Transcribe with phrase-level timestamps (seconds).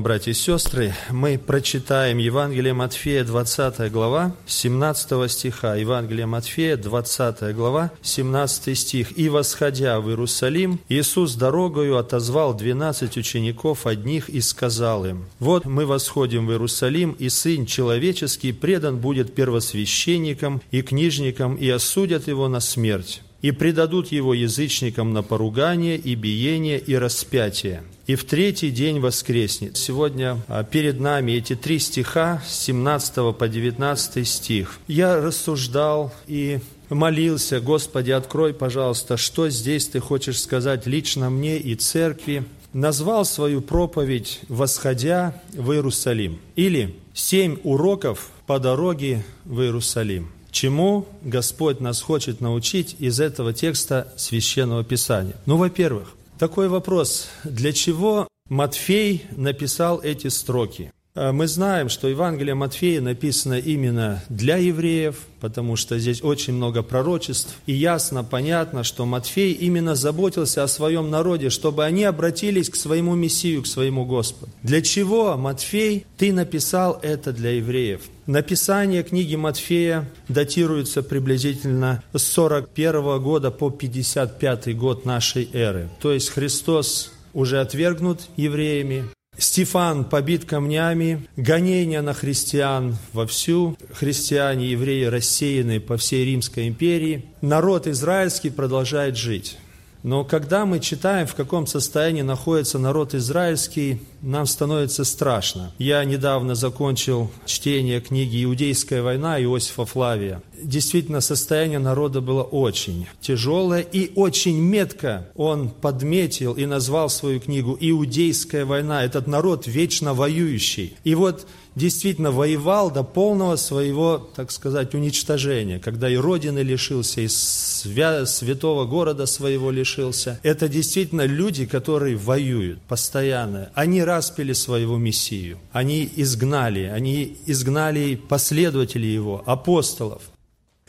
[0.00, 0.94] Вам, братья и сестры.
[1.10, 5.74] Мы прочитаем Евангелие Матфея, 20 глава, 17 стиха.
[5.74, 9.18] Евангелие Матфея, 20 глава, 17 стих.
[9.18, 15.84] «И, восходя в Иерусалим, Иисус дорогою отозвал двенадцать учеников одних и сказал им, «Вот мы
[15.84, 22.60] восходим в Иерусалим, и Сын Человеческий предан будет первосвященникам и книжникам, и осудят его на
[22.60, 27.82] смерть» и предадут его язычникам на поругание и биение и распятие.
[28.06, 29.76] И в третий день воскреснет.
[29.76, 34.78] Сегодня а, перед нами эти три стиха с 17 по 19 стих.
[34.88, 36.58] Я рассуждал и
[36.88, 42.44] молился, Господи, открой, пожалуйста, что здесь ты хочешь сказать лично мне и церкви.
[42.72, 50.30] Назвал свою проповедь «Восходя в Иерусалим» или «Семь уроков по дороге в Иерусалим».
[50.50, 55.36] Чему Господь нас хочет научить из этого текста Священного Писания?
[55.46, 57.28] Ну, во-первых, такой вопрос.
[57.44, 60.92] Для чего Матфей написал эти строки?
[61.16, 66.82] А мы знаем, что Евангелие Матфея написано именно для евреев, потому что здесь очень много
[66.82, 67.56] пророчеств.
[67.66, 73.16] И ясно, понятно, что Матфей именно заботился о своем народе, чтобы они обратились к своему
[73.16, 74.52] Мессию, к своему Господу.
[74.62, 78.02] Для чего, Матфей, ты написал это для евреев?
[78.26, 85.88] Написание книги Матфея датируется приблизительно с 41 года по 55 год нашей эры.
[86.00, 89.04] То есть Христос уже отвергнут евреями,
[89.40, 97.24] Стефан побит камнями, гонения на христиан вовсю, христиане, евреи рассеяны по всей Римской империи.
[97.40, 99.56] Народ израильский продолжает жить.
[100.02, 105.72] Но когда мы читаем, в каком состоянии находится народ израильский, нам становится страшно.
[105.78, 110.42] Я недавно закончил чтение книги «Иудейская война» Иосифа Флавия.
[110.62, 117.76] Действительно, состояние народа было очень тяжелое и очень метко он подметил и назвал свою книгу
[117.80, 119.04] «Иудейская война».
[119.04, 120.96] Этот народ вечно воюющий.
[121.04, 127.28] И вот действительно воевал до полного своего, так сказать, уничтожения, когда и родины лишился, и
[127.28, 130.40] святого города своего лишился.
[130.42, 133.70] Это действительно люди, которые воюют постоянно.
[133.74, 140.22] Они распили своего Мессию, они изгнали, они изгнали последователей его, апостолов.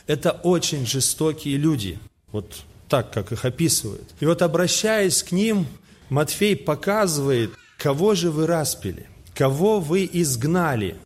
[0.06, 1.98] Это очень жестокие люди,
[2.32, 4.08] вот так, как их описывают.
[4.20, 5.66] И вот обращаясь к ним,
[6.10, 10.96] Матфей показывает, кого же вы распили кого вы изгнали.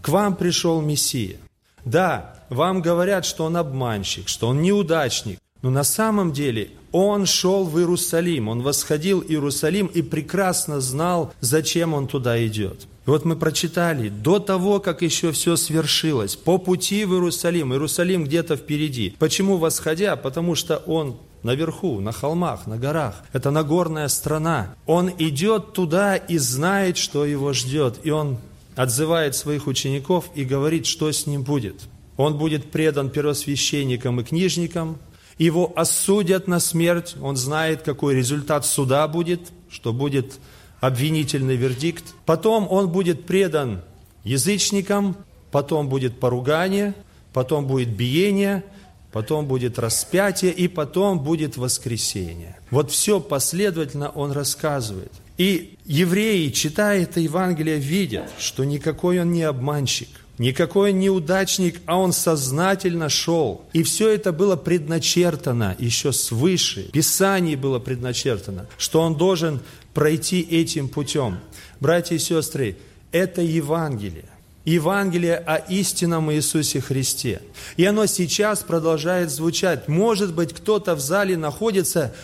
[0.00, 1.36] К вам пришел Мессия.
[1.84, 7.64] Да, вам говорят, что он обманщик, что он неудачник, но на самом деле он шел
[7.64, 12.86] в Иерусалим, он восходил Иерусалим и прекрасно знал, зачем он туда идет.
[13.06, 18.24] И вот мы прочитали, до того, как еще все свершилось, по пути в Иерусалим, Иерусалим
[18.24, 19.14] где-то впереди.
[19.18, 20.16] Почему восходя?
[20.16, 23.22] Потому что он наверху, на холмах, на горах.
[23.32, 24.74] Это Нагорная страна.
[24.86, 28.00] Он идет туда и знает, что его ждет.
[28.02, 28.38] И он
[28.76, 31.82] отзывает своих учеников и говорит, что с ним будет.
[32.16, 34.98] Он будет предан первосвященникам и книжникам,
[35.44, 39.40] его осудят на смерть, он знает, какой результат суда будет,
[39.70, 40.38] что будет
[40.80, 42.04] обвинительный вердикт.
[42.26, 43.82] Потом он будет предан
[44.24, 45.16] язычникам,
[45.50, 46.94] потом будет поругание,
[47.32, 48.64] потом будет биение–
[49.12, 52.58] потом будет распятие, и потом будет воскресение.
[52.70, 55.12] Вот все последовательно он рассказывает.
[55.36, 60.08] И евреи, читая это Евангелие, видят, что никакой он не обманщик,
[60.40, 63.66] никакой он не удачник, а он сознательно шел.
[63.72, 66.84] И все это было предначертано еще свыше.
[66.92, 69.60] Писание было предначертано, что он должен
[69.94, 71.38] пройти этим путем.
[71.78, 72.76] Братья и сестры,
[73.12, 74.24] это Евангелие.
[74.64, 77.42] Евангелие о истинном Иисусе Христе.
[77.76, 79.88] И оно сейчас продолжает звучать.
[79.88, 82.14] Может быть, кто-то в зале находится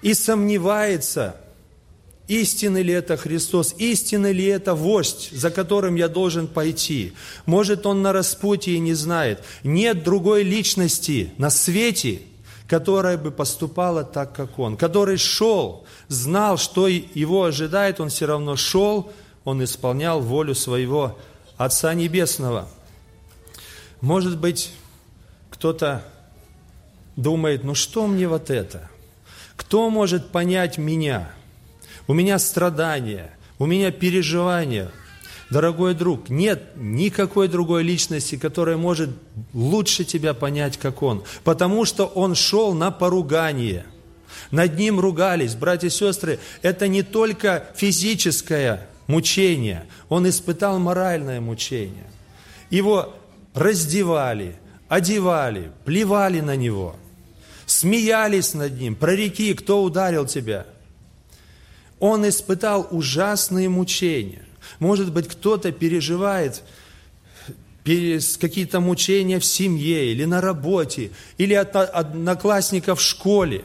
[0.00, 1.36] и сомневается,
[2.40, 7.12] истинный ли это Христос, истинный ли это вождь, за которым я должен пойти.
[7.46, 9.42] Может, он на распутье и не знает.
[9.64, 12.22] Нет другой личности на свете,
[12.68, 18.56] которая бы поступала так, как он, который шел, знал, что его ожидает, он все равно
[18.56, 19.12] шел,
[19.44, 21.18] он исполнял волю своего
[21.56, 22.68] Отца Небесного.
[24.00, 24.72] Может быть,
[25.50, 26.02] кто-то
[27.16, 28.90] думает, ну что мне вот это?
[29.56, 31.30] Кто может понять меня?
[32.06, 34.90] У меня страдания, у меня переживания.
[35.50, 39.10] Дорогой друг, нет никакой другой личности, которая может
[39.52, 41.24] лучше тебя понять, как он.
[41.44, 43.84] Потому что он шел на поругание.
[44.50, 45.54] Над ним ругались.
[45.54, 52.06] Братья и сестры, это не только физическое мучение, он испытал моральное мучение.
[52.70, 53.14] Его
[53.54, 54.56] раздевали,
[54.88, 56.96] одевали, плевали на него,
[57.66, 60.66] смеялись над ним, прореки, кто ударил тебя.
[62.02, 64.44] Он испытал ужасные мучения.
[64.80, 66.64] Может быть, кто-то переживает
[67.84, 73.64] какие-то мучения в семье или на работе, или от одноклассников в школе.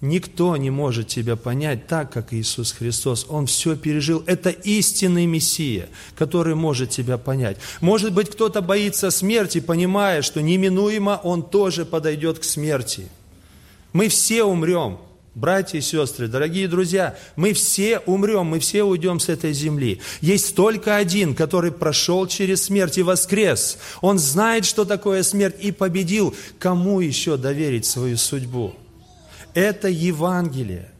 [0.00, 3.26] Никто не может тебя понять так, как Иисус Христос.
[3.28, 4.24] Он все пережил.
[4.24, 7.58] Это истинный Мессия, который может тебя понять.
[7.82, 13.08] Может быть, кто-то боится смерти, понимая, что неминуемо он тоже подойдет к смерти.
[13.92, 15.00] Мы все умрем
[15.38, 20.00] братья и сестры, дорогие друзья, мы все умрем, мы все уйдем с этой земли.
[20.20, 23.78] Есть только один, который прошел через смерть и воскрес.
[24.00, 26.34] Он знает, что такое смерть и победил.
[26.58, 28.74] Кому еще доверить свою судьбу?
[29.54, 30.90] Это Евангелие.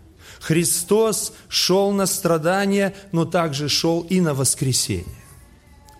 [0.41, 5.05] Христос шел на страдания, но также шел и на воскресение.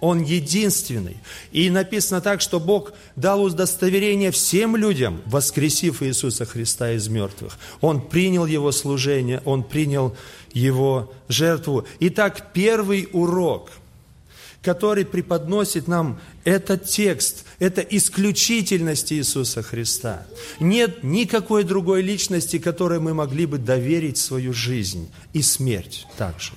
[0.01, 1.17] Он единственный.
[1.51, 7.59] И написано так, что Бог дал удостоверение всем людям, воскресив Иисуса Христа из мертвых.
[7.81, 10.17] Он принял Его служение, Он принял
[10.53, 11.87] Его жертву.
[12.01, 13.71] Итак, первый урок,
[14.63, 20.27] который преподносит нам этот текст, это исключительность Иисуса Христа.
[20.61, 26.53] Нет никакой другой личности, которой мы могли бы доверить свою жизнь и смерть также.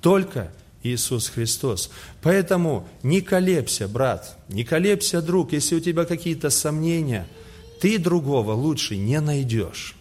[0.00, 0.52] Только
[0.84, 1.90] Иисус Христос.
[2.22, 7.26] Поэтому не колебся, брат, не колебся, друг, если у тебя какие-то сомнения,
[7.80, 9.96] ты другого лучше не найдешь.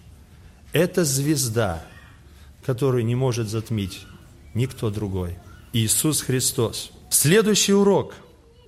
[0.74, 1.83] Это звезда,
[2.65, 4.01] которую не может затмить
[4.53, 5.38] никто другой.
[5.71, 6.91] Иисус Христос.
[7.09, 8.15] Следующий урок.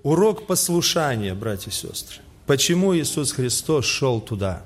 [0.04, 2.22] Урок послушания, братья и сестры.
[2.46, 4.64] Почему Иисус Христос шел туда?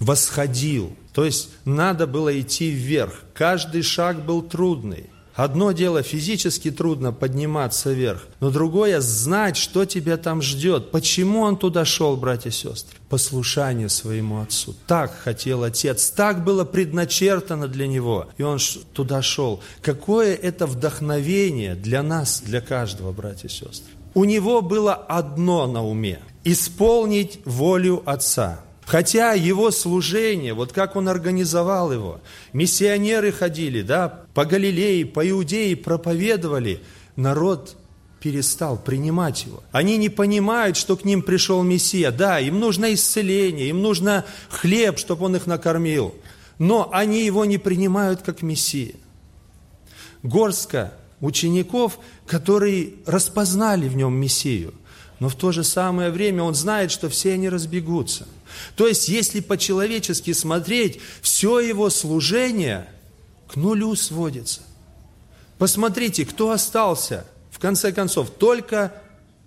[0.00, 0.96] Восходил.
[1.12, 3.22] То есть надо было идти вверх.
[3.34, 5.10] Каждый шаг был трудный.
[5.34, 10.90] Одно дело физически трудно подниматься вверх, но другое знать, что тебя там ждет.
[10.90, 12.98] Почему он туда шел, братья и сестры?
[13.08, 14.74] Послушание своему отцу.
[14.86, 18.58] Так хотел отец, так было предначертано для него, и он
[18.92, 19.60] туда шел.
[19.82, 23.92] Какое это вдохновение для нас, для каждого, братья и сестры.
[24.14, 31.08] У него было одно на уме– исполнить волю отца– Хотя его служение, вот как он
[31.08, 32.20] организовал его,
[32.52, 36.80] миссионеры ходили, да, по Галилее, по Иудее проповедовали,
[37.14, 37.76] народ
[38.18, 39.62] перестал принимать его.
[39.70, 42.10] Они не понимают, что к ним пришел Мессия.
[42.10, 46.12] Да, им нужно исцеление, им нужно хлеб, чтобы он их накормил.
[46.58, 48.96] Но они его не принимают как Мессия.
[50.24, 54.74] Горстка учеников, которые распознали в нем Мессию,
[55.20, 58.26] но в то же самое время он знает, что все они разбегутся–
[58.76, 62.88] то есть, если по-человечески смотреть, все его служение
[63.48, 64.62] к нулю сводится.
[65.58, 68.94] Посмотрите, кто остался, в конце концов, только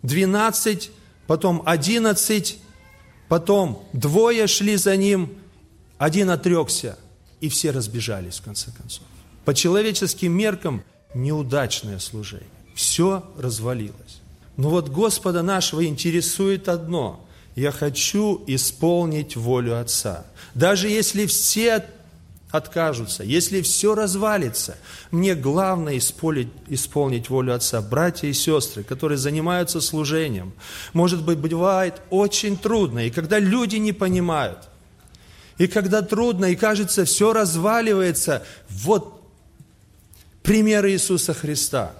[0.04, 0.92] 12,
[1.28, 2.58] потом 11,
[3.28, 5.34] потом двое шли за ним,
[5.98, 6.98] один отрекся,
[7.40, 9.04] и все разбежались, в конце концов.
[9.46, 10.84] По человеческим меркам
[11.14, 12.48] неудачное служение.
[12.76, 14.22] Все развалилось.
[14.58, 17.20] Но вот Господа нашего интересует одно–
[17.56, 20.26] я хочу исполнить волю Отца.
[20.56, 21.86] Даже если все
[22.50, 24.78] откажутся, если все развалится,
[25.12, 27.82] мне главное исполнить, исполнить волю Отца.
[27.82, 30.54] Братья и сестры, которые занимаются служением,
[30.94, 34.70] может быть, бывает очень трудно, и когда люди не понимают,
[35.58, 39.22] и когда трудно, и кажется, все разваливается, вот
[40.42, 41.94] пример Иисуса Христа.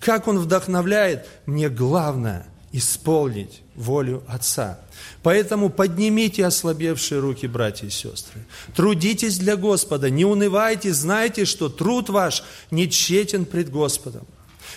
[0.00, 4.80] Как Он вдохновляет, мне главное исполнить волю Отца.
[5.22, 8.40] Поэтому поднимите ослабевшие руки, братья и сестры.
[8.74, 14.26] Трудитесь для Господа, не унывайте, знайте, что труд ваш не тщетен пред Господом.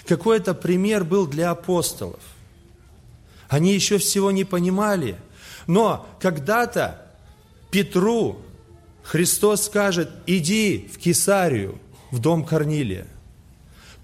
[0.06, 2.20] Какой это пример был для апостолов.
[3.48, 5.16] Они еще всего не понимали,
[5.68, 7.06] но когда-то
[7.72, 8.42] Петру
[9.04, 11.80] Христос скажет, иди в Кесарию,
[12.12, 13.08] в дом Корнилия.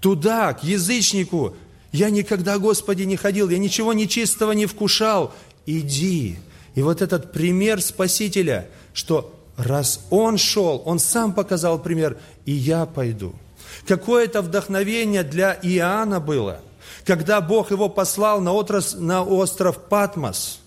[0.00, 1.54] Туда, к язычнику,
[1.92, 5.32] я никогда, Господи, не ходил, я ничего нечистого не вкушал.
[5.66, 6.38] Иди.
[6.74, 12.16] И вот этот пример Спасителя, что раз Он шел, Он сам показал пример,
[12.46, 13.34] и я пойду.
[13.86, 16.60] Какое это вдохновение для Иоанна было,
[17.04, 20.60] когда Бог его послал на, отрос, на остров Патмос,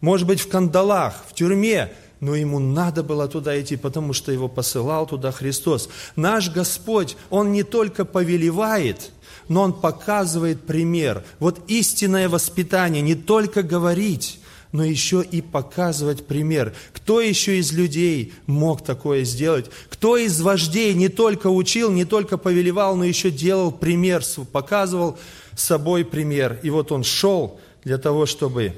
[0.00, 4.48] может быть, в кандалах, в тюрьме, но ему надо было туда идти, потому что его
[4.48, 5.88] посылал туда Христос.
[6.16, 9.10] Наш Господь, Он не только повелевает–
[9.50, 11.24] но он показывает пример.
[11.40, 14.38] Вот истинное воспитание не только говорить,
[14.70, 16.72] но еще и показывать пример.
[16.92, 19.66] Кто еще из людей мог такое сделать?
[19.88, 24.22] Кто из вождей не только учил, не только повелевал, но еще делал пример,
[24.52, 25.18] показывал
[25.56, 26.60] собой пример.
[26.62, 28.76] И вот он шел для того, чтобы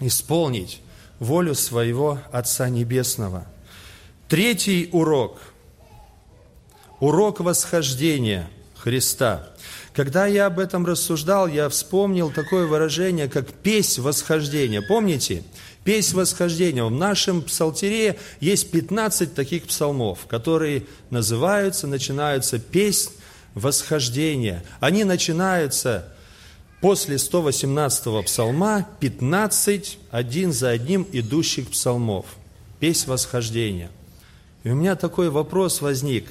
[0.00, 0.80] исполнить
[1.20, 3.46] волю своего Отца Небесного.
[4.28, 5.38] Третий урок.
[6.98, 9.46] урок восхождения Христа.
[9.92, 14.82] Когда я об этом рассуждал, я вспомнил такое выражение, как «песнь восхождения».
[14.82, 15.42] Помните?
[15.84, 16.84] Песнь восхождения.
[16.84, 23.10] В нашем псалтере есть 15 таких псалмов, которые называются, начинаются «песнь
[23.54, 24.62] восхождения».
[24.78, 26.14] Они начинаются
[26.80, 32.26] после 118-го псалма 15, один за одним идущих псалмов.
[32.78, 33.90] Песнь восхождения.
[34.64, 36.26] И у меня такой вопрос возник.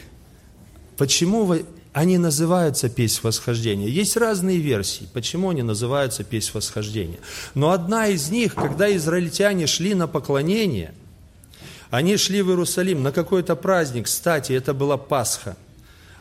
[0.97, 1.55] Почему
[1.93, 3.87] они называются песнь восхождения?
[3.87, 7.19] Есть разные версии, почему они называются песнь восхождения.
[7.53, 10.93] Но одна из них, когда израильтяне шли на поклонение,
[11.91, 15.57] они шли в Иерусалим на какой-то праздник, кстати, это была Пасха.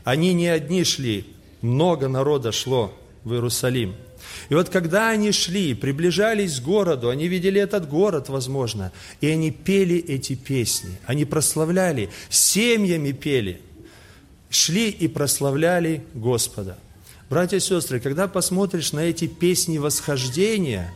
[0.05, 1.27] Они не одни шли,
[1.61, 2.95] много народа шло
[3.25, 3.95] в Иерусалим–
[4.49, 9.51] и вот когда они шли, приближались к городу, они видели этот город, возможно, и они
[9.51, 13.61] пели эти песни, они прославляли, семьями пели,
[14.51, 16.79] шли и прославляли Господа.
[17.29, 20.95] Братья и сестры, когда посмотришь на эти песни восхождения,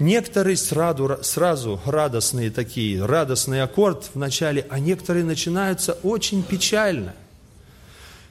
[0.00, 7.14] некоторые сразу, сразу радостные такие, радостный аккорд в начале, а некоторые начинаются очень печально,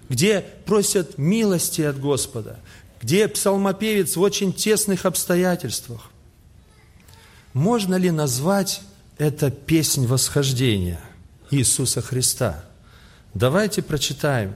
[0.09, 2.59] где просят милости от Господа,
[3.01, 6.12] где псалмопевец в очень тесных обстоятельствах.
[7.53, 8.81] Можно ли назвать
[9.17, 11.01] это песнь восхождения
[11.50, 12.63] Иисуса Христа?
[13.34, 14.55] Давайте прочитаем,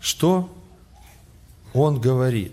[0.00, 0.52] что
[1.72, 2.52] Он говорит.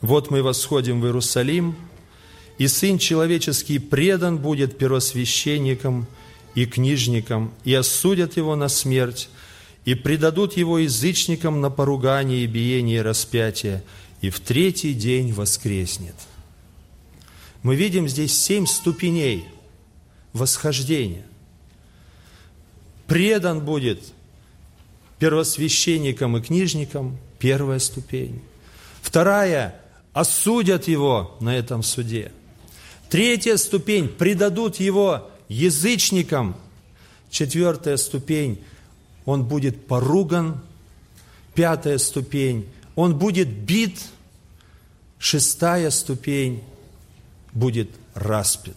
[0.00, 1.76] «Вот мы восходим в Иерусалим,
[2.56, 6.06] и Сын Человеческий предан будет первосвященникам
[6.54, 9.28] и книжникам, и осудят Его на смерть,
[9.88, 13.82] и предадут его язычникам на поругание и биение и распятие,
[14.20, 16.14] и в третий день воскреснет.
[17.62, 19.46] Мы видим здесь семь ступеней
[20.34, 21.24] восхождения.
[23.06, 24.02] Предан будет
[25.18, 28.42] первосвященникам и книжникам, первая ступень.
[29.00, 29.80] Вторая–
[30.12, 32.30] осудят его на этом суде.
[33.08, 36.56] Третья ступень– предадут его язычникам.
[37.30, 38.62] Четвертая ступень–
[39.28, 40.58] он будет поруган.
[41.54, 44.00] Пятая ступень, он будет бит.
[45.18, 46.62] Шестая ступень,
[47.52, 48.76] будет распят.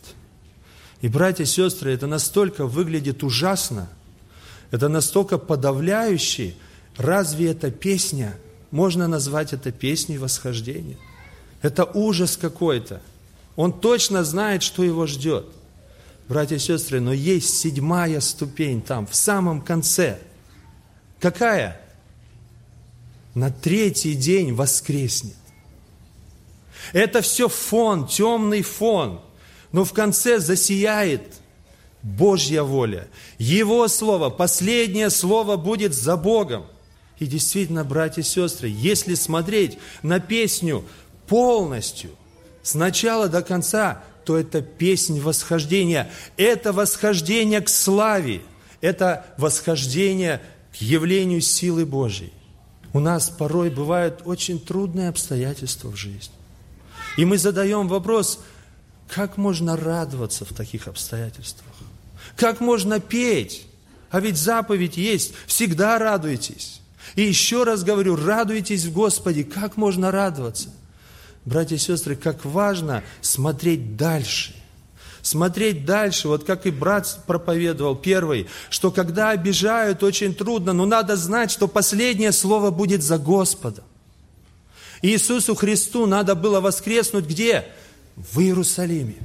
[0.99, 3.87] И, братья и сестры, это настолько выглядит ужасно,
[4.71, 6.55] это настолько подавляюще.
[6.97, 8.35] Разве это песня?
[8.71, 10.97] Можно назвать это песней восхождения?
[11.61, 13.01] Это ужас какой-то.
[13.55, 15.45] Он точно знает, что его ждет.
[16.27, 20.19] Братья и сестры, но есть седьмая ступень там, в самом конце–
[21.21, 21.79] Какая?
[23.35, 25.35] На третий день воскреснет.
[26.93, 29.21] Это все фон, темный фон.
[29.71, 31.21] Но в конце засияет
[32.01, 33.07] Божья воля.
[33.37, 36.65] Его слово, последнее слово будет за Богом.
[37.19, 40.83] И действительно, братья и сестры, если смотреть на песню
[41.27, 42.09] полностью,
[42.63, 46.09] с начала до конца, то это песнь восхождения.
[46.35, 48.41] Это восхождение к славе.
[48.81, 52.33] Это восхождение к явлению силы Божьей.
[52.93, 56.33] У нас порой бывают очень трудные обстоятельства в жизни.
[57.17, 58.39] И мы задаем вопрос,
[59.07, 61.73] как можно радоваться в таких обстоятельствах?
[62.35, 63.65] Как можно петь?
[64.09, 66.81] А ведь заповедь есть, всегда радуйтесь.
[67.15, 69.43] И еще раз говорю, радуйтесь в Господе.
[69.43, 70.69] Как можно радоваться?
[71.45, 74.55] Братья и сестры, как важно смотреть дальше
[75.21, 81.15] смотреть дальше, вот как и брат проповедовал первый, что когда обижают, очень трудно, но надо
[81.15, 83.83] знать, что последнее слово будет за Господом.
[85.01, 87.65] Иисусу Христу надо было воскреснуть где?
[88.15, 89.15] В Иерусалиме.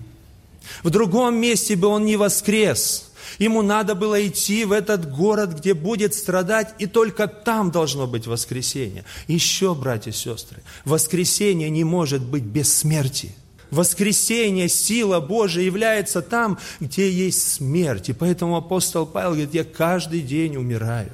[0.82, 3.10] В другом месте бы Он не воскрес.
[3.38, 8.26] Ему надо было идти в этот город, где будет страдать, и только там должно быть
[8.26, 9.04] воскресение.
[9.26, 13.34] Еще, братья и сестры, воскресение не может быть без смерти–
[13.76, 18.08] Воскресение, сила Божия является там, где есть смерть.
[18.08, 21.12] И поэтому апостол Павел говорит, я каждый день умираю.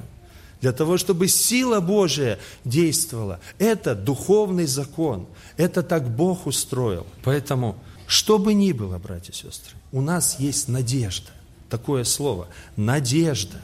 [0.61, 3.41] Для того, чтобы сила Божия действовала.
[3.59, 5.27] Это духовный закон.
[5.57, 7.05] Это так Бог устроил.
[7.21, 7.75] Поэтому,
[8.07, 11.31] что бы ни было, братья и сестры, у нас есть надежда.
[11.69, 12.47] Такое слово.
[12.77, 13.59] Надежда.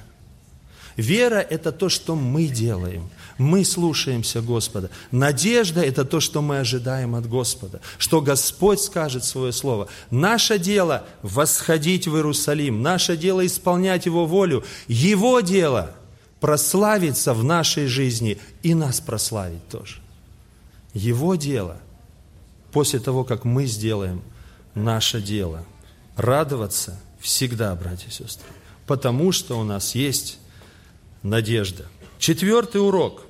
[1.00, 4.90] Вера– это то, что мы делаем– мы слушаемся Господа.
[5.12, 9.88] Надежда– это то, что мы ожидаем от Господа, что Господь скажет свое слово.
[10.12, 15.92] Наше дело– восходить в Иерусалим, наше дело– исполнять Его волю, Его дело–
[16.42, 20.00] прославиться в нашей жизни и нас прославить тоже.
[20.94, 21.78] Его дело–
[22.74, 24.22] после того, как мы сделаем
[24.76, 25.64] наше дело–
[26.18, 28.46] радоваться всегда, братья и сестры,
[28.86, 30.40] потому что у нас есть
[31.24, 31.86] надежда.
[32.18, 33.24] Четвертый урок.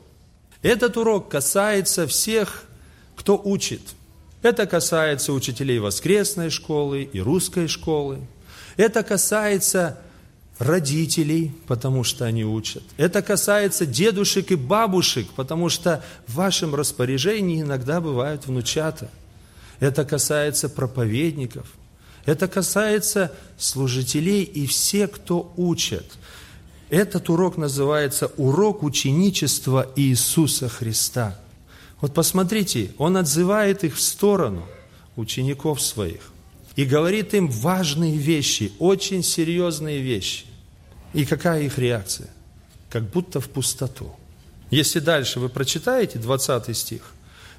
[0.61, 2.63] Этот урок касается всех,
[3.15, 3.81] кто учит.
[4.41, 8.19] Это касается учителей воскресной школы и русской школы.
[8.77, 9.99] Это касается
[10.59, 12.83] родителей, потому что они учат.
[12.97, 19.09] Это касается дедушек и бабушек, потому что в вашем распоряжении иногда бывают внучата.
[19.79, 21.67] Это касается проповедников.
[22.25, 26.05] Это касается служителей и все, кто учат.
[26.89, 31.39] Этот урок называется «Урок ученичества Иисуса Христа».
[32.01, 34.65] Вот посмотрите, он отзывает их в сторону,
[35.15, 36.31] учеников своих,
[36.75, 40.45] и говорит им важные вещи, очень серьезные вещи.
[41.13, 42.29] И какая их реакция?
[42.89, 44.15] Как будто в пустоту.
[44.71, 47.11] Если дальше вы прочитаете 20 стих,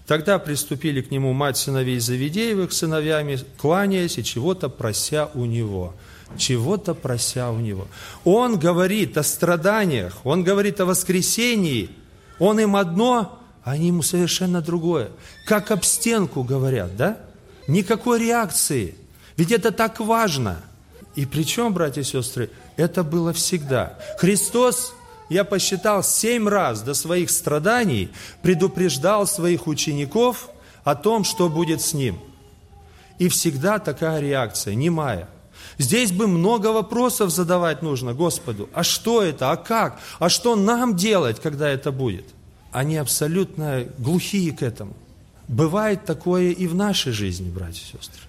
[0.06, 5.94] тогда приступили к нему мать сыновей Завидеевых сыновьями, кланяясь и чего-то прося у него.
[6.36, 7.86] Чего-то прося у него.
[8.24, 11.90] Он говорит о страданиях, он говорит о воскресении,
[12.38, 15.10] он им одно, а они ему совершенно другое.
[15.46, 17.18] Как об стенку говорят, да?
[17.66, 18.94] Никакой реакции.
[19.36, 20.60] Ведь это так важно.
[21.14, 23.98] И причем, братья и сестры, это было всегда.
[24.18, 24.94] Христос,
[25.28, 28.10] я посчитал, семь раз до своих страданий
[28.42, 30.48] предупреждал своих учеников
[30.84, 32.18] о том, что будет с ним.
[33.18, 35.28] И всегда такая реакция, немая.
[35.80, 38.68] Здесь бы много вопросов задавать нужно Господу.
[38.74, 39.50] А что это?
[39.50, 39.98] А как?
[40.18, 42.26] А что нам делать, когда это будет?
[42.70, 44.94] Они абсолютно глухие к этому.
[45.48, 48.20] Бывает такое и в нашей жизни, братья и сестры.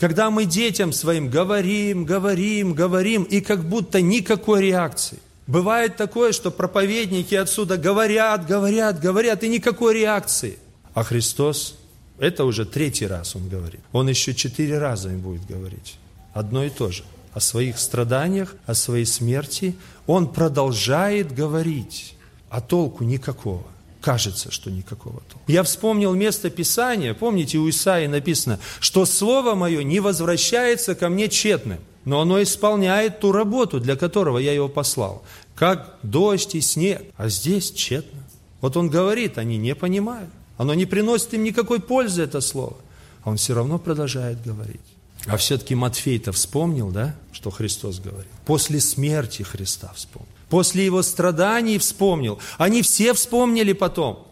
[0.00, 5.20] Когда мы детям своим говорим, говорим, говорим, и как будто никакой реакции.
[5.46, 10.58] Бывает такое, что проповедники отсюда говорят, говорят, говорят, и никакой реакции.
[10.92, 11.76] А Христос,
[12.18, 13.80] это уже третий раз Он говорит.
[13.92, 15.98] Он еще четыре раза им будет говорить.
[16.36, 17.02] Одно и то же.
[17.32, 19.74] О своих страданиях, о своей смерти.
[20.06, 22.14] Он продолжает говорить,
[22.50, 23.64] а толку никакого
[24.02, 25.50] кажется, что никакого толка.
[25.50, 31.28] Я вспомнил место Писания, помните, у Исаии написано, что Слово Мое не возвращается ко мне
[31.28, 37.02] тщетным, но оно исполняет ту работу, для которого я его послал, как дождь и снег,
[37.16, 38.20] а здесь тщетно.
[38.60, 42.76] Вот он говорит, они не понимают, оно не приносит им никакой пользы, это Слово,
[43.24, 44.95] а он все равно продолжает говорить.
[45.26, 48.30] А все-таки Матфей-то вспомнил, да, что Христос говорил?
[48.44, 50.28] После смерти Христа вспомнил.
[50.48, 52.38] После его страданий вспомнил.
[52.58, 54.26] Они все вспомнили потом.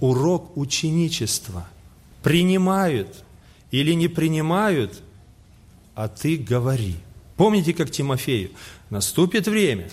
[0.00, 1.66] Урок ученичества.
[2.22, 3.24] Принимают
[3.70, 5.00] или не принимают,
[5.94, 6.96] а ты говори.
[7.36, 8.50] Помните, как Тимофею?
[8.90, 9.90] Наступит время,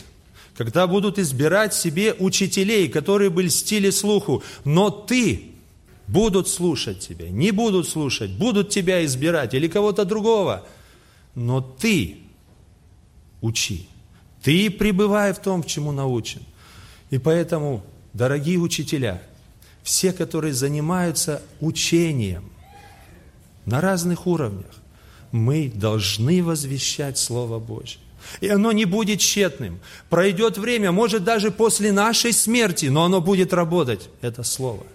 [0.55, 5.54] когда будут избирать себе учителей, которые бы льстили слуху, но ты
[6.07, 10.65] будут слушать тебя, не будут слушать, будут тебя избирать или кого-то другого,
[11.33, 12.17] но ты
[13.41, 13.87] учи.
[14.41, 16.41] Ты пребывай в том, чему научен.
[17.09, 19.21] И поэтому, дорогие учителя,
[19.83, 22.51] все, которые занимаются учением
[23.65, 24.71] на разных уровнях,
[25.31, 27.99] мы должны возвещать Слово Божье.
[28.41, 29.79] И оно не будет тщетным.
[30.09, 34.85] Пройдет время, может даже после нашей смерти, но оно будет работать, это Слово.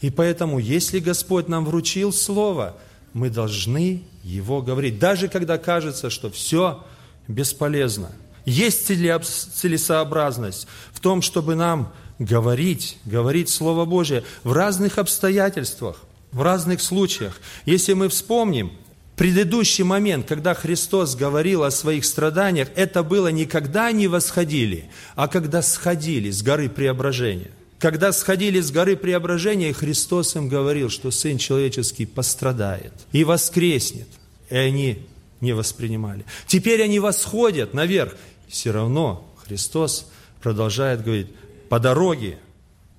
[0.00, 2.76] И поэтому, если Господь нам вручил Слово,
[3.12, 4.98] мы должны его говорить.
[4.98, 6.84] Даже когда кажется, что все
[7.28, 8.12] бесполезно–
[8.46, 16.80] есть целесообразность в том, чтобы нам говорить, говорить Слово Божие в разных обстоятельствах, в разных
[16.80, 17.40] случаях.
[17.66, 18.70] Если мы вспомним,
[19.16, 25.26] предыдущий момент, когда Христос говорил о своих страданиях, это было не когда они восходили, а
[25.26, 27.50] когда сходили с горы преображения.
[27.78, 34.08] Когда сходили с горы преображения, Христос им говорил, что Сын Человеческий пострадает и воскреснет.
[34.48, 35.06] И они
[35.40, 36.24] не воспринимали.
[36.46, 38.16] Теперь они восходят наверх,
[38.48, 40.10] все равно Христос
[40.40, 41.28] продолжает говорить,
[41.68, 42.38] по дороге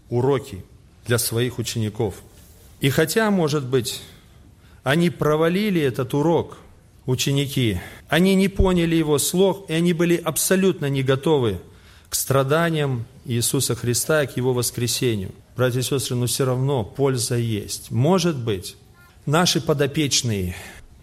[0.10, 0.64] уроки
[1.06, 2.16] для своих учеников.
[2.80, 4.02] И хотя, может быть,
[4.84, 6.58] они провалили этот урок,
[7.06, 11.60] ученики, они не поняли его слов, и они были абсолютно не готовы
[12.10, 15.32] к страданиям Иисуса Христа и к Его воскресению.
[15.56, 17.92] Братья и сестры, но все равно польза есть.
[17.92, 18.78] Может быть,
[19.26, 20.56] наши подопечные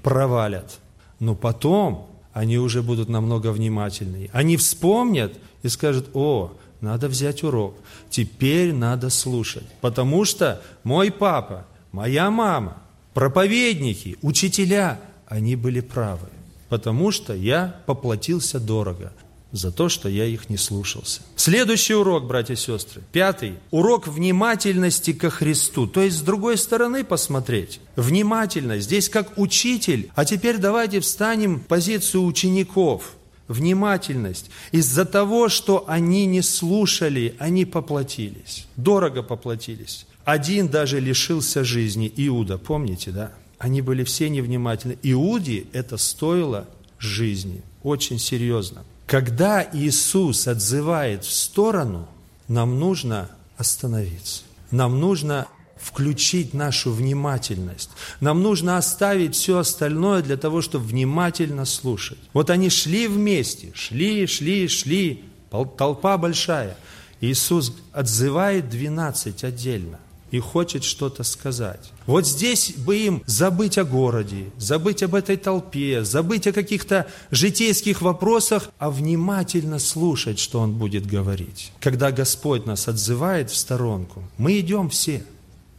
[0.03, 0.79] провалят,
[1.21, 4.31] но потом они уже будут намного внимательнее.
[4.33, 7.77] Они вспомнят и скажут, о, надо взять урок,
[8.11, 9.67] теперь надо слушать.
[9.81, 12.79] Потому что мой папа, моя мама,
[13.13, 16.29] проповедники, учителя, они были правы.
[16.71, 19.13] Потому что я поплатился дорого
[19.55, 21.23] за то, что я их не слушался.
[21.37, 23.55] Следующий урок, братья и сестры, пятый.
[23.71, 25.87] Урок внимательности ко Христу.
[25.87, 27.81] То есть, с другой стороны посмотреть.
[27.95, 28.87] Внимательность.
[28.87, 30.11] Здесь как учитель.
[30.17, 33.15] А теперь давайте встанем в позицию учеников.
[33.49, 34.51] внимательность.
[34.73, 40.07] Из-за того, что они не слушали, они поплатились, дорого поплатились.
[40.25, 43.33] Один даже лишился жизни, Иуда, помните, да?
[43.59, 44.99] Они были все невнимательны.
[45.03, 46.67] Иуде это стоило
[46.99, 48.85] жизни, очень серьезно.
[49.07, 52.09] Когда Иисус отзывает в сторону,
[52.49, 54.43] нам нужно остановиться.
[54.71, 57.91] Нам нужно включить нашу внимательность.
[58.21, 62.19] Нам нужно оставить все остальное для того, чтобы внимательно слушать.
[62.33, 66.77] Вот они шли вместе, шли, шли, шли, толпа большая.
[67.21, 69.99] Иисус отзывает 12 отдельно
[70.35, 71.93] и хочет что-то сказать.
[72.07, 78.03] Вот здесь бы им забыть о городе, забыть об этой толпе, забыть о каких-то житейских
[78.03, 81.73] вопросах, а внимательно слушать, что Он будет говорить.
[81.81, 85.25] Когда Господь нас отзывает в сторонку, мы идем все–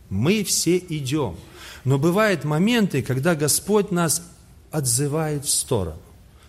[0.10, 1.36] мы все идем.
[1.84, 4.22] Но бывают моменты, когда Господь нас
[4.72, 6.02] отзывает в сторону,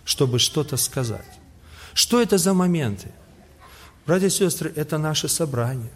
[0.05, 1.25] чтобы что-то сказать.
[1.93, 3.11] Что это за моменты?
[4.05, 5.91] Братья и сестры, это наше собрание.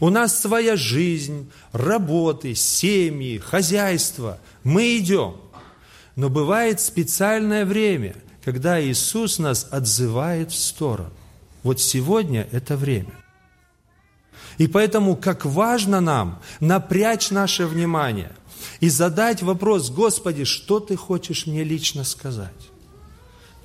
[0.00, 4.38] У нас своя жизнь, работы, семьи, хозяйство.
[4.64, 5.36] Мы идем.
[6.16, 11.12] Но бывает специальное время, когда Иисус нас отзывает в сторону.
[11.62, 13.12] Вот сегодня это время.
[14.58, 18.32] И поэтому, как важно нам напрячь наше внимание
[18.80, 22.52] и задать вопрос, Господи, что Ты хочешь мне лично сказать?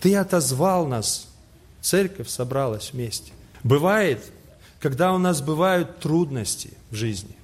[0.02, 1.28] Ты отозвал нас,
[1.80, 3.32] церковь собралась вместе.
[3.64, 4.26] Бывает,
[4.82, 7.36] когда у нас бывают трудности в жизни,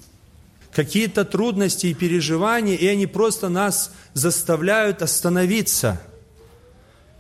[0.72, 6.02] какие-то трудности и переживания, и они просто нас заставляют остановиться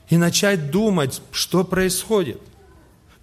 [0.10, 2.42] и начать думать, что происходит–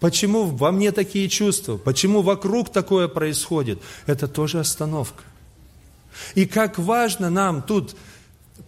[0.05, 1.79] Почему во мне такие чувства?
[1.79, 3.81] Почему вокруг такое происходит?
[4.05, 5.25] Это тоже остановка.
[6.35, 7.97] И как важно нам тут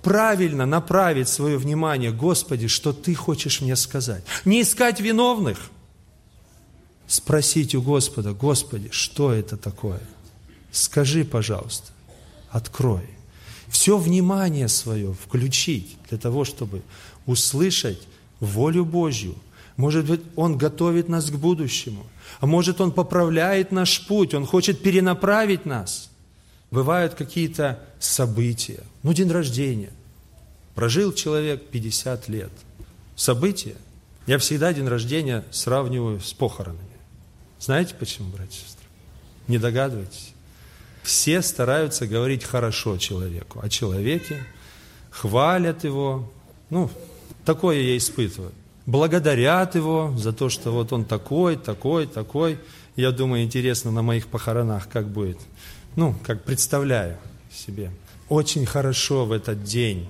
[0.03, 4.25] правильно направить свое внимание, Господи, что Ты хочешь мне сказать.
[4.47, 5.59] Не искать виновных,
[7.07, 10.01] спросить у Господа, Господи, что это такое?
[10.71, 11.93] Скажи, пожалуйста,
[12.51, 13.09] открой.
[13.69, 16.83] Все внимание свое включить для того, чтобы
[17.27, 18.07] услышать
[18.41, 19.35] волю Божью–
[19.77, 22.07] может быть, Он готовит нас к будущему.
[22.41, 26.11] А может, Он поправляет наш путь, Он хочет перенаправить нас.
[26.71, 28.83] Бывают какие-то события.
[29.03, 29.93] Ну, день рождения.
[30.75, 32.51] Прожил человек 50 лет.
[33.15, 33.77] События.
[34.27, 36.83] Я всегда день рождения сравниваю с похоронами.
[37.59, 38.87] Знаете почему, братья и сестры?
[39.49, 40.33] Не догадываетесь?
[41.03, 44.45] Все стараются говорить хорошо человеку, о человеке,
[45.11, 46.33] хвалят его.
[46.69, 46.91] Ну,
[47.45, 48.53] такое я испытываю
[48.87, 52.59] благодарят его за то, что вот он такой, такой, такой.
[52.95, 55.39] Я думаю, интересно на моих похоронах как будет.
[55.97, 57.19] Ну, как представляю
[57.53, 57.91] себе.
[58.29, 60.09] Очень хорошо в этот день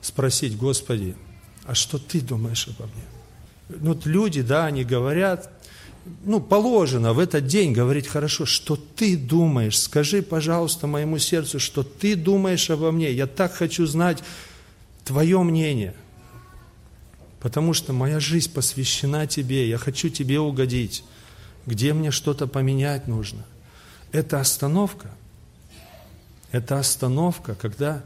[0.00, 1.16] спросить, Господи,
[1.64, 3.78] а что ты думаешь обо мне?
[3.80, 5.50] Ну, вот люди, да, они говорят,
[6.24, 11.82] ну, положено в этот день говорить хорошо, что ты думаешь, скажи, пожалуйста, моему сердцу, что
[11.82, 13.12] ты думаешь обо мне.
[13.12, 14.22] Я так хочу знать
[15.04, 15.94] твое мнение–
[17.40, 21.02] потому что моя жизнь посвящена Тебе, я хочу Тебе угодить.
[21.66, 23.44] Где мне что-то поменять нужно?
[24.12, 25.10] Это остановка.
[26.52, 28.04] Это остановка, когда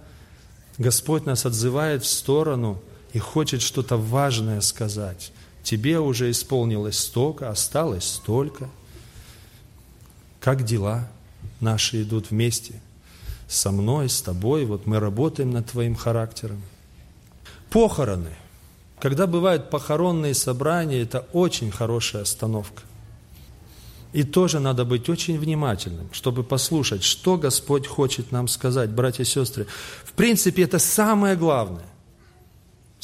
[0.78, 2.80] Господь нас отзывает в сторону
[3.12, 5.32] и хочет что-то важное сказать.
[5.64, 8.70] Тебе уже исполнилось столько, осталось столько.
[10.38, 11.08] Как дела
[11.58, 12.80] наши идут вместе?
[13.48, 16.62] Со мной, с тобой, вот мы работаем над твоим характером.
[17.70, 18.36] Похороны–
[19.04, 22.84] когда бывают похоронные собрания, это очень хорошая остановка.
[24.14, 29.26] И тоже надо быть очень внимательным, чтобы послушать, что Господь хочет нам сказать, братья и
[29.26, 29.66] сестры.
[30.06, 31.84] В принципе, это самое главное.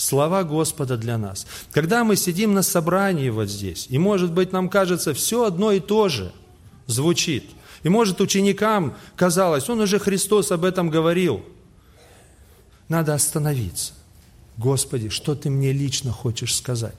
[0.00, 1.46] Слова Господа для нас.
[1.72, 5.80] Когда мы сидим на собрании вот здесь, и может быть нам кажется, все одно и
[5.80, 6.32] то же
[6.86, 7.44] звучит.
[7.82, 11.44] И может ученикам казалось, он уже Христос об этом говорил.
[12.88, 13.92] Надо остановиться
[14.56, 16.96] Господи, что Ты мне лично хочешь сказать?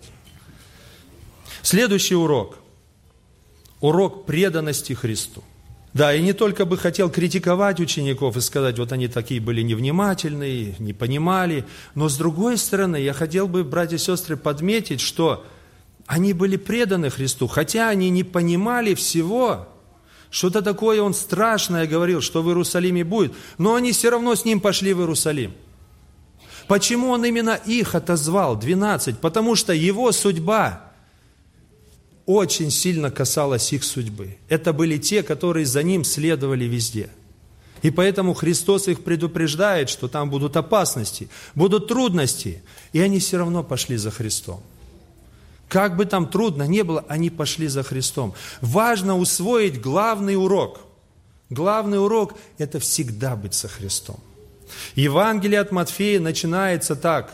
[1.63, 2.59] Следующий урок.
[3.79, 5.43] Урок преданности Христу.
[5.93, 10.75] Да, и не только бы хотел критиковать учеников и сказать, вот они такие были невнимательные,
[10.79, 15.45] не понимали, но с другой стороны, я хотел бы, братья и сестры, подметить, что
[16.05, 19.67] они были преданы Христу, хотя они не понимали всего,
[20.29, 24.61] что-то такое Он страшное говорил, что в Иерусалиме будет, но они все равно с Ним
[24.61, 25.53] пошли в Иерусалим–
[26.71, 29.19] Почему он именно их отозвал, 12?
[29.19, 30.90] Потому что его судьба
[32.25, 34.37] очень сильно касалась их судьбы.
[34.49, 37.09] Это были те, которые за ним следовали везде.
[37.81, 42.61] И поэтому Христос их предупреждает, что там будут опасности, будут трудности,
[42.93, 44.61] и они все равно пошли за Христом.
[45.67, 48.33] Как бы там трудно не было, они пошли за Христом.
[48.59, 50.81] Важно усвоить главный урок.
[51.49, 54.19] Главный урок– это всегда быть со Христом.
[54.95, 57.33] Евангелие от Матфея начинается так.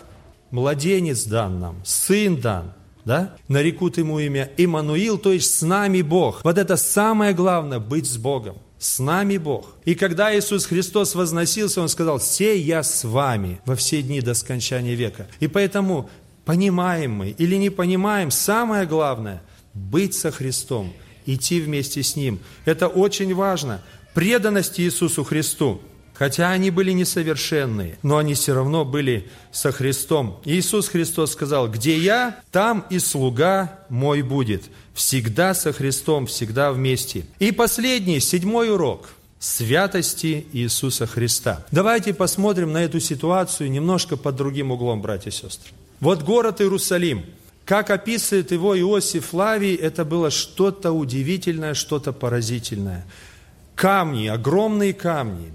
[0.52, 2.74] Младенец дан нам, сын дан,
[3.08, 3.38] да?
[3.48, 6.44] Нарекут ему имя Иммануил, то есть с нами Бог.
[6.44, 8.58] Вот это самое главное– быть с Богом.
[8.78, 9.76] С нами Бог.
[9.86, 14.34] И когда Иисус Христос возносился, Он сказал, «Сей я с вами во все дни до
[14.34, 15.28] скончания века».
[15.40, 16.10] И поэтому
[16.44, 19.42] понимаем мы или не понимаем, самое главное–
[19.74, 20.92] быть со Христом,
[21.26, 22.40] идти вместе с Ним.
[22.66, 23.82] Это очень важно.
[24.16, 25.80] Преданность Иисусу Христу.
[26.18, 30.42] Хотя они были несовершенные, но они все равно были со Христом.
[30.46, 34.64] Иисус Христос сказал, где я, там и слуга мой будет.
[34.96, 37.26] Всегда со Христом, всегда вместе.
[37.38, 41.64] И последний, седьмой урок– святости Иисуса Христа.
[41.72, 45.72] Давайте посмотрим на эту ситуацию немножко под другим углом, братья и сестры.
[46.00, 47.26] Вот город Иерусалим.
[47.64, 53.06] Как описывает его Иосиф Лавий, это было что-то удивительное, что-то поразительное.
[53.76, 55.52] Камни, огромные камни,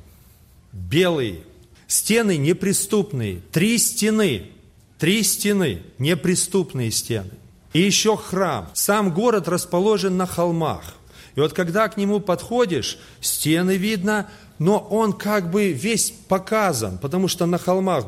[0.72, 1.40] белые,
[1.87, 4.50] стены неприступные, три стены,
[4.98, 7.30] три стены, неприступные стены.
[7.72, 8.68] И еще храм.
[8.74, 10.94] Сам город расположен на холмах.
[11.35, 17.28] И вот когда к нему подходишь, стены видно, но он как бы весь показан, потому
[17.28, 18.04] что на холмах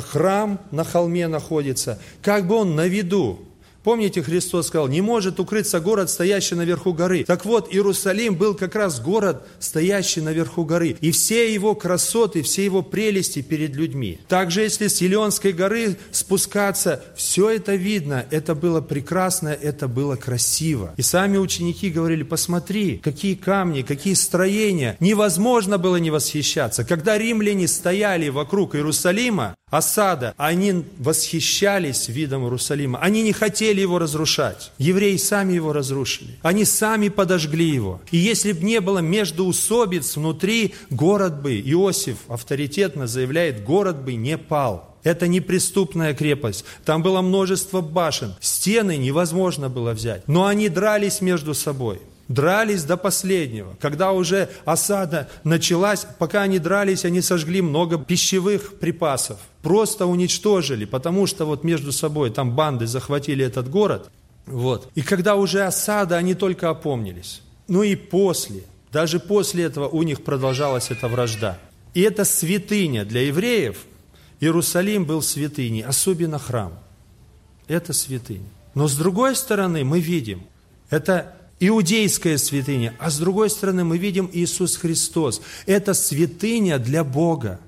[0.00, 3.40] храм на холме находится, как бы он на виду.
[3.82, 7.24] Помните, Христос сказал, не может укрыться город, стоящий наверху горы.
[7.24, 10.96] Так вот, Иерусалим был как раз город, стоящий наверху горы.
[11.00, 14.18] И все его красоты, все его прелести перед людьми.
[14.28, 20.94] Также, если с Елеонской горы спускаться, все это видно, это было прекрасно, это было красиво.
[20.96, 24.96] И сами ученики говорили, посмотри, какие камни, какие строения.
[25.00, 26.84] Невозможно было не восхищаться.
[26.84, 32.98] Когда римляне стояли вокруг Иерусалима, осада, они восхищались видом Иерусалима.
[33.00, 34.70] Они не хотели его разрушать.
[34.76, 36.38] Евреи сами его разрушили.
[36.42, 38.02] Они сами подожгли его.
[38.10, 44.36] И если бы не было междоусобиц внутри, город бы, Иосиф авторитетно заявляет, город бы не
[44.36, 44.94] пал.
[45.04, 46.66] Это неприступная крепость.
[46.84, 48.34] Там было множество башен.
[48.40, 50.28] Стены невозможно было взять.
[50.28, 52.00] Но они дрались между собой
[52.32, 53.76] дрались до последнего.
[53.80, 59.38] Когда уже осада началась, пока они дрались, они сожгли много пищевых припасов.
[59.62, 64.10] Просто уничтожили, потому что вот между собой там банды захватили этот город.
[64.46, 64.88] Вот.
[64.94, 67.42] И когда уже осада, они только опомнились.
[67.68, 71.58] Ну и после, даже после этого у них продолжалась эта вражда.
[71.94, 73.76] И это святыня для евреев.
[74.40, 76.72] Иерусалим был святыней, особенно храм.
[77.68, 78.48] Это святыня.
[78.74, 80.42] Но с другой стороны мы видим,
[80.90, 85.40] это иудейская святыня, а с другой стороны мы видим Иисус Христос.
[85.66, 87.60] Это святыня для Бога.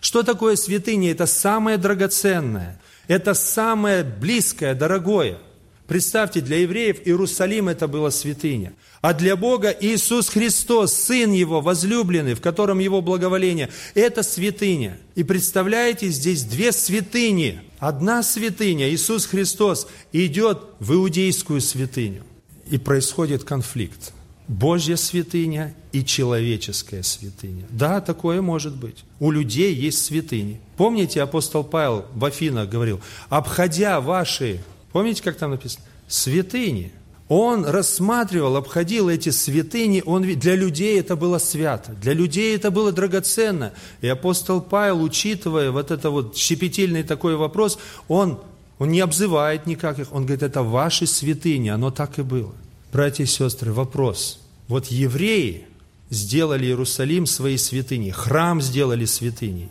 [0.00, 1.10] Что такое святыня?
[1.10, 5.38] Это самое драгоценное, это самое близкое, дорогое.
[5.86, 8.74] Представьте, для евреев Иерусалим это была святыня.
[9.00, 14.98] А для Бога Иисус Христос, Сын Его, возлюбленный, в котором Его благоволение, это святыня.
[15.14, 17.62] И представляете, здесь две святыни.
[17.78, 22.24] Одна святыня, Иисус Христос, идет в иудейскую святыню
[22.70, 24.12] и происходит конфликт.
[24.48, 27.66] Божья святыня и человеческая святыня.
[27.68, 29.04] Да, такое может быть.
[29.20, 30.58] У людей есть святыни.
[30.78, 36.92] Помните, апостол Павел в Афинах говорил, обходя ваши, помните, как там написано, святыни.
[37.28, 42.90] Он рассматривал, обходил эти святыни, он, для людей это было свято, для людей это было
[42.90, 43.74] драгоценно.
[44.00, 47.78] И апостол Павел, учитывая вот это вот щепетильный такой вопрос,
[48.08, 48.40] он
[48.78, 52.54] он не обзывает никак их, он говорит, это ваши святыни, оно так и было.
[52.92, 54.40] Братья и сестры, вопрос.
[54.68, 55.66] Вот евреи
[56.10, 59.68] сделали Иерусалим своей святыней, храм сделали святыней,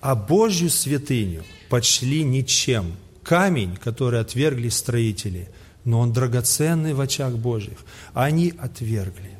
[0.00, 2.92] а Божью святыню почли ничем.
[3.22, 5.50] Камень, который отвергли строители,
[5.84, 7.78] но он драгоценный в очах Божьих,
[8.14, 9.32] они отвергли.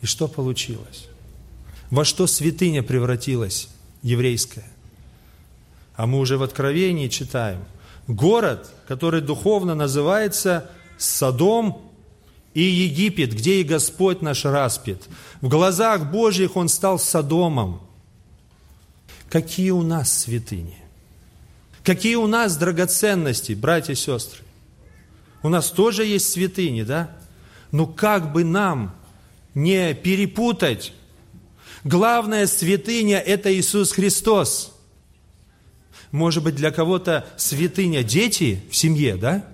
[0.00, 1.06] И что получилось?
[1.90, 3.68] Во что святыня превратилась
[4.02, 4.64] еврейская?
[5.96, 7.64] А мы уже в Откровении читаем.
[8.06, 11.82] Город, который духовно называется Содом
[12.54, 15.02] и Египет, где и Господь наш распят.
[15.40, 17.80] В глазах Божьих он стал Содомом.
[19.30, 20.78] Какие у нас святыни?
[21.82, 24.42] Какие у нас драгоценности, братья и сестры?
[25.42, 27.10] У нас тоже есть святыни, да?
[27.72, 28.94] Но как бы нам
[29.54, 30.92] не перепутать,
[31.84, 34.72] главная святыня– это Иисус Христос–
[36.10, 39.44] может быть, для кого-то святыня дети в семье, да?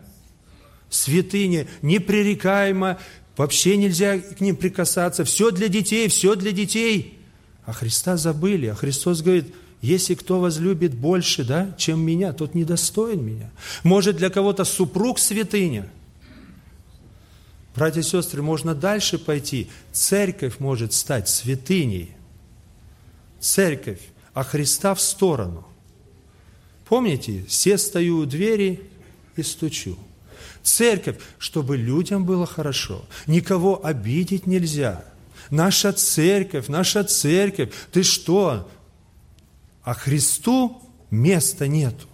[0.90, 2.98] Святыня непререкаемо,
[3.36, 5.24] вообще нельзя к ним прикасаться.
[5.24, 7.18] Все для детей, все для детей.
[7.64, 8.66] А Христа забыли.
[8.66, 13.50] А Христос говорит, если кто возлюбит больше, да, чем меня, тот недостоин меня.
[13.82, 15.88] Может, для кого-то супруг святыня.
[17.74, 19.70] Братья и сестры, можно дальше пойти.
[19.92, 22.12] Церковь может стать святыней.
[23.40, 24.00] Церковь,
[24.34, 25.66] а Христа в сторону.
[26.92, 28.82] Помните, все стою у двери
[29.34, 29.96] и стучу.
[30.62, 33.06] Церковь, чтобы людям было хорошо.
[33.26, 35.02] Никого обидеть нельзя.
[35.48, 37.70] Наша церковь, наша церковь.
[37.92, 38.68] Ты что?
[39.82, 42.06] А Христу места нету.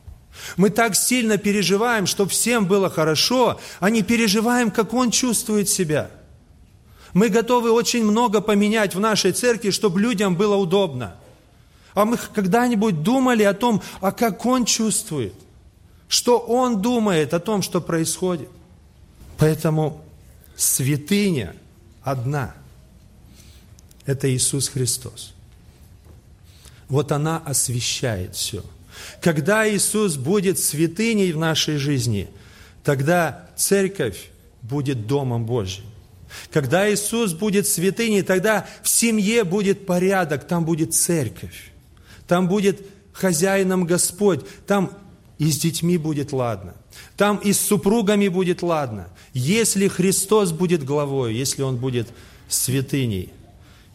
[0.56, 6.08] Мы так сильно переживаем, чтобы всем было хорошо, а не переживаем, как Он чувствует себя.
[7.14, 11.16] Мы готовы очень много поменять в нашей церкви, чтобы людям было удобно.
[11.98, 15.34] А мы когда-нибудь думали о том, а как Он чувствует?
[16.06, 18.48] Что Он думает о том, что происходит?
[19.36, 20.04] Поэтому
[20.54, 21.56] святыня
[22.04, 22.54] одна–
[24.06, 25.34] это Иисус Христос.
[26.88, 28.62] Вот она освещает все.
[29.20, 32.28] Когда Иисус будет святыней в нашей жизни,
[32.84, 34.30] тогда церковь
[34.62, 35.86] будет Домом Божьим.
[36.52, 41.72] Когда Иисус будет святыней, тогда в семье будет порядок, там будет церковь.
[42.28, 44.92] Там будет хозяином Господь, там
[45.38, 46.74] и с детьми будет ладно.
[47.16, 49.08] Там и с супругами будет ладно.
[49.32, 52.08] Если Христос будет главой, если Он будет
[52.48, 53.32] святыней.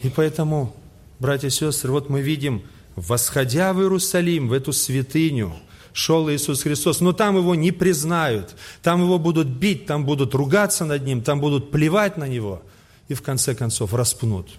[0.01, 0.75] И поэтому,
[1.19, 2.63] братья и сестры, вот мы видим
[2.95, 5.53] восходя в Иерусалим, в эту святыню,
[5.93, 10.85] шел Иисус Христос, но там его не признают, там его будут бить, там будут ругаться
[10.85, 12.61] над ним, там будут плевать на него
[13.07, 14.49] и в конце концов распнут,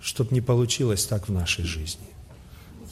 [0.00, 2.06] чтобы не получилось так в нашей жизни.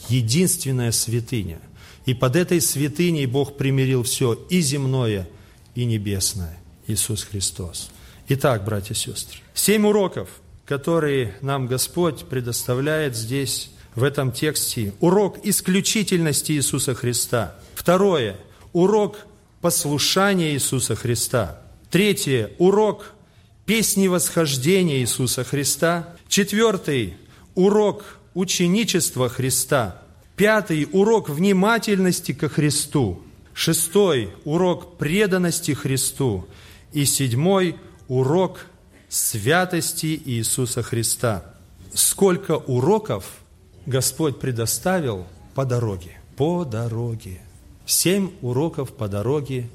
[0.08, 1.60] Единственная святыня.
[2.06, 5.28] И под этой святыней Бог примирил все, и земное,
[5.74, 7.90] и небесное, Иисус Христос.
[8.28, 10.28] Итак, братья и сестры, семь уроков,
[10.64, 17.56] которые нам Господь предоставляет здесь в этом тексте урок исключительности Иисуса Христа.
[17.74, 18.36] Второе–
[18.72, 19.16] урок
[19.60, 21.60] послушания Иисуса Христа.
[21.90, 23.12] Третье– урок
[23.66, 26.14] песни восхождения Иисуса Христа.
[26.28, 27.16] Четвертый–
[27.54, 30.00] урок ученичества Христа.
[30.36, 33.20] Пятый– урок внимательности ко Христу.
[33.52, 36.46] Шестой– урок преданности Христу.
[36.92, 37.74] И седьмой–
[38.08, 38.66] урок
[39.08, 41.52] святости Иисуса Христа.
[41.92, 43.24] Сколько уроков–
[43.86, 46.16] Господь предоставил по дороге.
[46.36, 47.40] По дороге.
[47.86, 49.68] Семь уроков по дороге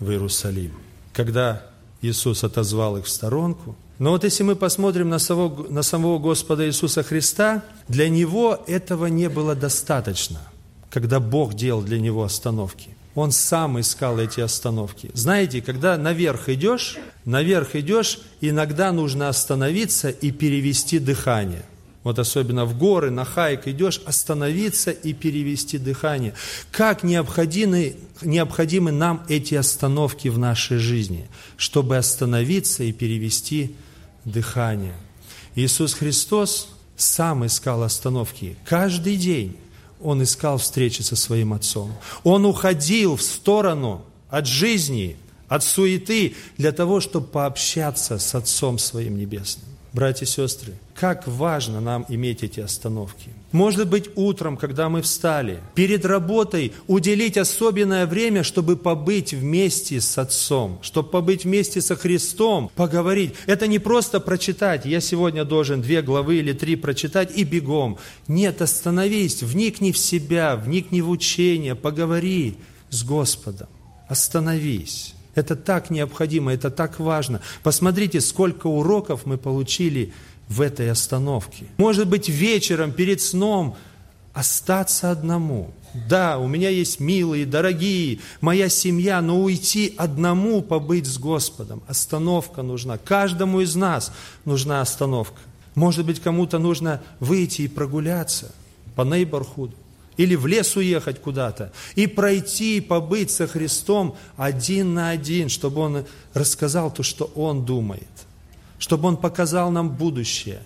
[0.00, 0.72] в Иерусалим.
[1.12, 1.66] Когда
[2.00, 3.76] Иисус отозвал их в сторонку.
[3.98, 9.06] Но вот если мы посмотрим на самого, на самого Господа Иисуса Христа, для Него этого
[9.06, 10.40] не было достаточно,
[10.90, 12.90] когда Бог делал для Него остановки.
[13.14, 15.10] Он сам искал эти остановки.
[15.14, 21.64] Знаете, когда наверх идешь, наверх идешь, иногда нужно остановиться и перевести дыхание–
[22.04, 26.32] вот особенно в горы, на хайк идешь, остановиться и перевести дыхание.
[26.70, 33.87] Как необходимы, необходимы нам эти остановки в нашей жизни, чтобы остановиться и перевести дыхание.
[35.54, 38.56] Иисус Христос сам искал остановки.
[38.64, 39.56] Каждый день
[40.00, 41.92] Он искал встречи со Своим Отцом.
[42.24, 45.16] Он уходил в сторону от жизни,
[45.48, 49.77] от суеты, для того, чтобы пообщаться с Отцом Своим Небесным.
[49.92, 53.30] Братья и сестры, как важно нам иметь эти остановки.
[53.52, 60.18] Может быть, утром, когда мы встали, перед работой уделить особенное время, чтобы побыть вместе с
[60.18, 63.32] Отцом, чтобы побыть вместе со Христом, поговорить.
[63.46, 67.98] Это не просто прочитать, я сегодня должен две главы или три прочитать и бегом.
[68.26, 72.56] Нет, остановись, вникни в себя, вникни в учение, поговори
[72.90, 73.68] с Господом.
[74.06, 75.14] Остановись.
[75.38, 77.40] Это так необходимо, это так важно.
[77.62, 80.12] Посмотрите, сколько уроков мы получили
[80.48, 81.66] в этой остановке.
[81.76, 83.76] Может быть, вечером перед сном
[84.34, 85.70] остаться одному.
[86.08, 91.82] Да, у меня есть милые, дорогие, моя семья, но уйти одному, побыть с Господом.
[91.86, 92.98] Остановка нужна.
[92.98, 94.12] Каждому из нас
[94.44, 95.38] нужна остановка.
[95.76, 98.52] Может быть, кому-то нужно выйти и прогуляться
[98.96, 99.74] по нейборхуду
[100.18, 105.80] или в лес уехать куда-то, и пройти, и побыть со Христом один на один, чтобы
[105.80, 106.04] Он
[106.34, 108.02] рассказал то, что Он думает,
[108.78, 110.60] чтобы Он показал нам будущее,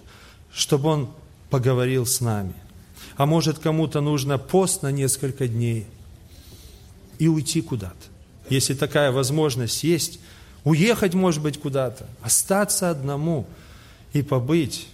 [0.53, 1.11] чтобы Он
[1.51, 2.55] поговорил с нами.
[3.17, 5.87] А может, кому-то нужно пост на несколько дней
[7.19, 7.95] и уйти куда-то.
[8.49, 10.19] Если такая возможность есть,
[10.65, 13.47] уехать, может быть, куда-то, остаться одному
[14.15, 14.89] и побыть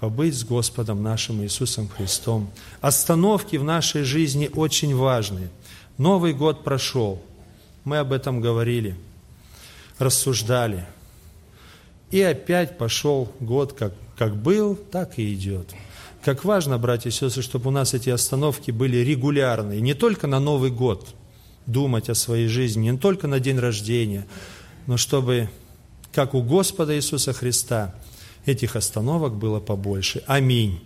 [0.00, 2.50] побыть с Господом нашим Иисусом Христом.
[2.80, 5.48] Остановки в нашей жизни очень важны.
[5.96, 7.20] Новый год прошел.
[7.84, 8.96] Мы об этом говорили,
[9.98, 10.86] рассуждали.
[12.10, 15.74] И опять пошел год, как, как был, так и идет.
[16.24, 20.40] Как важно, братья и сестры, чтобы у нас эти остановки были регулярные, не только на
[20.40, 21.08] Новый год
[21.66, 24.26] думать о своей жизни, не только на день рождения,
[24.86, 25.48] но чтобы,
[26.12, 27.94] как у Господа Иисуса Христа,
[28.48, 30.22] этих остановок было побольше.
[30.26, 30.80] Аминь.